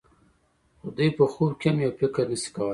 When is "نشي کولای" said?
2.31-2.69